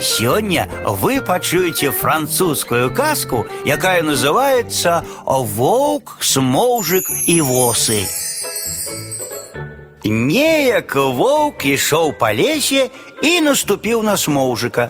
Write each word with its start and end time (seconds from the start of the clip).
Сёння 0.00 0.66
вы 0.86 1.20
пачуеце 1.20 1.90
французскую 1.90 2.92
казку, 2.94 3.46
якая 3.64 4.02
называется 4.02 5.04
«Воўк, 5.26 6.16
смоўжык 6.20 7.04
і 7.26 7.40
восы». 7.42 8.06
Неяк 10.04 10.96
воўк 10.96 11.66
ішоў 11.68 12.16
па 12.18 12.32
лесе 12.32 12.88
і 13.22 13.40
наступіў 13.44 14.02
на 14.02 14.16
смоўжыка. 14.16 14.88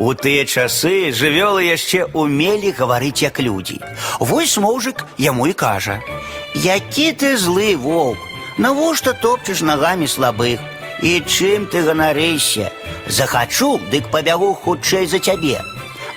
У 0.00 0.14
тыя 0.16 0.48
часы 0.48 1.12
жывёлы 1.12 1.68
яшчэ 1.68 2.08
умелі 2.16 2.72
гаварыць 2.72 3.20
як 3.22 3.38
людзі. 3.40 3.84
Вось 4.18 4.56
смоўжык 4.56 5.04
яму 5.18 5.46
і 5.46 5.52
кажа: « 5.52 6.54
Які 6.54 7.12
ты 7.12 7.36
злы 7.36 7.76
воўк, 7.76 8.16
навошта 8.56 9.12
топчаш 9.12 9.60
нагамі 9.60 10.08
слабых? 10.08 10.58
І 11.01 11.21
чым 11.25 11.65
ты 11.65 11.81
ганарыся? 11.81 12.71
Захачу, 13.07 13.79
дык 13.91 14.11
пабягу 14.11 14.53
хутчэй 14.53 15.07
за 15.07 15.19
цябе. 15.19 15.61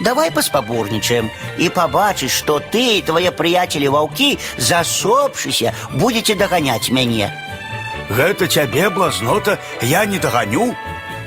Давай 0.00 0.30
паспаборнічаем 0.30 1.30
і 1.58 1.68
пабачыш, 1.70 2.32
што 2.42 2.58
ты 2.58 2.98
і 2.98 3.02
твае 3.06 3.30
прыяцелі 3.30 3.88
ваўкі, 3.94 4.38
засопшыся, 4.58 5.72
будзеце 5.94 6.34
даганяць 6.34 6.90
мяне. 6.90 7.30
Гэта 8.10 8.46
цябе, 8.46 8.90
блазнота, 8.90 9.58
я 9.80 10.04
не 10.04 10.18
даганю. 10.18 10.74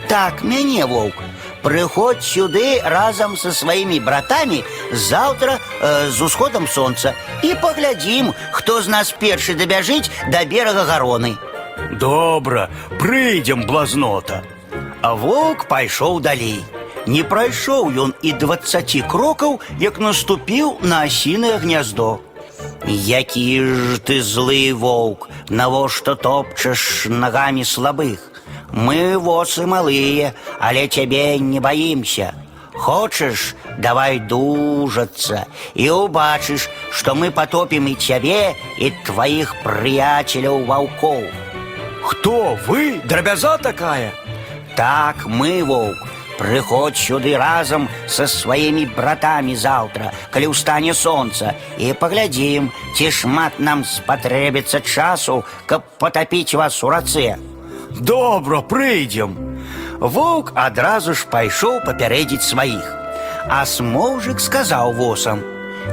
Так, 0.07 0.43
мяне 0.43 0.85
воўк. 0.85 1.15
Прыходзь 1.63 2.23
сюды 2.23 2.79
разам 2.85 3.35
са 3.35 3.51
сваімі 3.51 3.99
братамі 3.99 4.63
заўтра 4.93 5.57
э, 5.57 6.09
з 6.09 6.21
усходам 6.21 6.67
сонца 6.67 7.13
і 7.43 7.55
паглядзім, 7.55 8.31
хто 8.51 8.81
з 8.81 8.87
нас 8.87 9.11
першы 9.11 9.57
дабяжыць 9.57 10.11
да 10.31 10.45
берага 10.45 10.85
гароны. 10.85 11.35
Добра, 12.01 12.69
прыйдзем, 12.99 13.65
блазнота. 13.65 14.43
А 15.01 15.15
воўк 15.15 15.67
пайшоў 15.67 16.19
далей. 16.19 16.63
Не 17.07 17.23
прайшоў 17.23 17.91
ён 18.03 18.13
і 18.21 18.31
дваццаці 18.41 19.03
крокаў, 19.07 19.59
як 19.79 19.99
наступіў 19.99 20.77
на 20.81 21.03
асінае 21.07 21.57
гняздо. 21.63 22.19
Які 22.85 23.61
ж 23.63 23.99
ты 23.99 24.21
злы 24.21 24.73
воўк, 24.73 25.29
навошта 25.49 26.15
топчаш 26.15 27.07
нагамі 27.07 27.63
слабых? 27.63 28.19
Мы 28.71 29.17
восы 29.17 29.65
малыя, 29.65 30.33
але 30.59 30.87
цябе 30.87 31.39
не 31.39 31.59
баімся. 31.59 32.33
Хочаш, 32.73 33.55
давай 33.77 34.19
дужацца 34.19 35.45
і 35.73 35.89
ўбачыш, 35.89 36.69
што 36.91 37.15
мы 37.15 37.31
патопім 37.31 37.87
і 37.89 37.95
цябе 37.95 38.53
і 38.77 38.91
тваіх 39.07 39.55
прыяцеляў 39.63 40.65
ваўкоў. 40.69 41.23
Хто 42.03 42.57
вы, 42.67 43.01
драбяза 43.05 43.57
такая? 43.57 44.13
Так, 44.75 45.25
мы, 45.25 45.63
воўк, 45.63 45.97
прыходзь 46.37 47.01
сюды 47.01 47.35
разам 47.37 47.89
са 48.07 48.27
сваімі 48.27 48.85
братамі 48.95 49.55
заўтра, 49.55 50.13
калі 50.31 50.53
ўстане 50.53 50.93
сонца, 50.93 51.55
і 51.81 51.91
паглядзім, 51.97 52.69
ці 52.95 53.11
шмат 53.11 53.59
нам 53.59 53.83
спатрэбіцца 53.83 54.81
часу, 54.85 55.43
каб 55.65 55.83
патапіць 55.97 56.53
вас 56.53 56.83
у 56.83 56.93
рацэ. 56.93 57.35
Добра, 57.99 58.61
прыйдзем. 58.61 59.33
Воўк 59.99 60.53
адразу 60.53 61.17
ж 61.17 61.25
пайшоў 61.25 61.81
папярэдзіць 61.85 62.45
сваіх. 62.45 62.85
А 63.49 63.65
смоўжык 63.65 64.39
сказаў 64.39 64.93
восам: « 64.93 65.50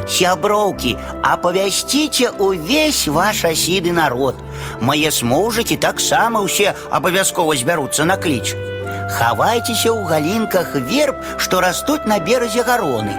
Сяброўкі, 0.08 0.96
апавясціце 1.22 2.30
ўвесь 2.38 3.08
ваш 3.08 3.44
асіды 3.48 3.92
народ. 3.96 4.36
Мае 4.80 5.10
смоўжыкі 5.14 5.80
таксама 5.80 6.44
ўсе 6.44 6.74
абавязкова 6.90 7.56
збяруцца 7.56 8.04
на 8.04 8.16
кліч. 8.20 8.52
Хавайцеся 9.16 9.92
ў 9.92 10.04
галінках 10.04 10.74
верб, 10.90 11.16
што 11.38 11.60
растуць 11.64 12.04
на 12.10 12.18
беразе 12.18 12.64
гароны. 12.66 13.14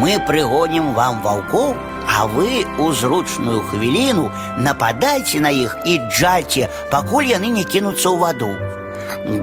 Мы 0.00 0.16
прыгонім 0.24 0.92
вам 0.96 1.20
ваўкоў, 1.22 1.76
а 2.08 2.26
вы 2.26 2.64
у 2.78 2.92
зручную 2.92 3.60
хвіліну 3.68 4.30
нападайце 4.58 5.40
на 5.40 5.50
іх 5.50 5.76
і 5.84 6.00
джальце, 6.08 6.68
пакуль 6.90 7.28
яны 7.28 7.52
не 7.52 7.64
кінуцца 7.64 8.08
ў 8.08 8.16
ваду. 8.18 8.52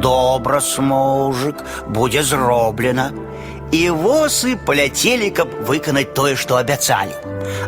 Добра, 0.02 0.60
смоўжык, 0.62 1.62
будзе 1.88 2.24
зроблена. 2.24 3.12
І 3.74 3.82
восы 3.94 4.56
паляцелі, 4.66 5.30
каб 5.30 5.54
выканаць 5.68 6.14
тое, 6.18 6.36
што 6.36 6.58
абяцалі. 6.58 7.14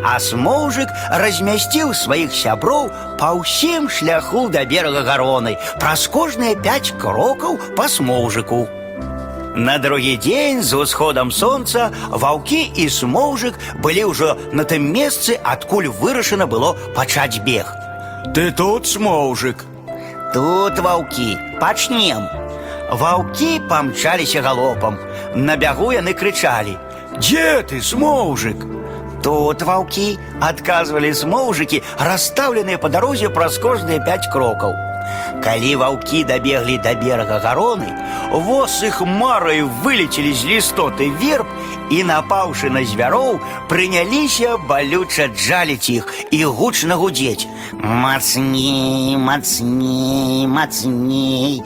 А 0.03 0.17
смоўжык 0.19 0.89
размясціў 1.22 1.94
сваіх 1.94 2.33
сяброў 2.33 2.89
па 3.22 3.31
ўсім 3.38 3.89
шляху 3.89 4.49
да 4.49 4.66
берага 4.66 5.05
гароны, 5.05 5.57
праз 5.79 6.07
кожныя 6.07 6.57
пяць 6.57 6.94
крокаў 6.97 7.59
па 7.77 7.88
смоўжыку. 7.88 8.66
На 9.55 9.77
другі 9.77 10.16
дзень 10.17 10.63
з 10.63 10.73
усходам 10.79 11.31
сонца 11.31 11.91
ваўкі 12.09 12.61
і 12.81 12.88
смоўжык 12.89 13.59
былі 13.83 14.07
ўжо 14.16 14.38
на 14.55 14.63
тым 14.63 14.88
месцы, 14.95 15.35
адкуль 15.44 15.91
вырашана 15.91 16.47
было 16.47 16.73
пачаць 16.95 17.44
бег. 17.44 17.67
Ты 18.33 18.51
тут, 18.51 18.88
смоўжык. 18.88 19.66
Тут 20.33 20.79
ваўкі, 20.79 21.35
пачнем. 21.59 22.29
Ваўкі 22.91 23.59
памчаліся 23.67 24.41
галопам. 24.41 24.99
На 25.35 25.57
бягу 25.57 25.91
яны 25.95 26.13
крычалі: 26.13 26.77
Дзе 27.17 27.63
ты, 27.63 27.81
смоўжык? 27.81 28.67
Тут 29.22 29.61
ваўкі 29.61 30.17
адказвалі 30.41 31.13
смоўжыкі, 31.13 31.83
расстаўленыя 31.99 32.81
па 32.81 32.89
дарозе 32.89 33.29
праз 33.29 33.59
кожныя 33.61 34.01
пяць 34.01 34.25
крокаў. 34.33 34.73
Калі 35.44 35.75
ваўкі 35.81 36.23
дабеглі 36.29 36.77
да 36.85 36.94
берага 36.97 37.38
гароны, 37.44 37.89
восы 38.31 38.89
хмарай 38.89 39.61
вылецелі 39.83 40.33
з 40.33 40.49
лістоты 40.49 41.09
верб 41.22 41.47
і, 41.91 42.01
напаўшы 42.07 42.69
на 42.73 42.83
звяроў, 42.85 43.39
прыняліся 43.69 44.57
балюча 44.69 45.27
джаліць 45.33 45.89
іх 45.89 46.09
і 46.31 46.44
гучна 46.45 46.95
гудзець: 46.95 47.47
Мацней, 47.73 49.17
мацней, 49.17 50.47
мацней. 50.47 51.61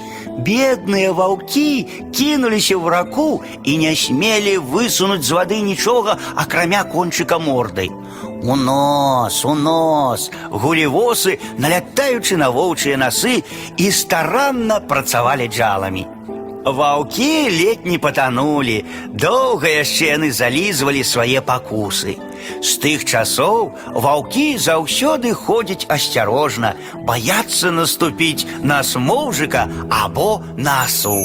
Бедныя 0.45 1.13
ваўкі 1.13 2.11
кінуліся 2.11 2.75
ў 2.75 2.89
раку 2.89 3.43
і 3.63 3.77
не 3.81 3.93
смелі 3.95 4.57
высунуць 4.59 5.23
з 5.23 5.31
вады 5.31 5.61
нічога, 5.61 6.17
акрамя 6.35 6.83
кончыка 6.83 7.39
мордай. 7.39 7.89
У 8.45 8.55
нос, 8.55 9.45
у 9.45 9.55
нос, 9.55 10.29
гулівосы, 10.51 11.39
налятаючы 11.57 12.37
на 12.37 12.51
воўчыя 12.53 12.97
насы 12.97 13.41
і 13.77 13.91
старанна 13.91 14.79
працавалі 14.79 15.47
джаламі. 15.47 16.05
Ваўкі 16.65 17.49
ледь 17.53 17.85
не 17.85 17.99
патанулі, 18.01 18.81
доўга 19.13 19.69
яшчэ 19.69 20.17
яны 20.17 20.31
залізвалі 20.33 21.03
свае 21.05 21.37
пакусы. 21.45 22.17
З 22.57 22.71
тых 22.81 23.05
часоў 23.05 23.69
ваўкі 23.93 24.57
заўсёды 24.57 25.33
ходзяць 25.37 25.85
асцярожна, 25.85 26.73
баяцца 27.05 27.69
наступіць 27.69 28.49
на 28.65 28.81
смоўжыка 28.81 29.69
або 29.89 30.41
насу. 30.57 31.21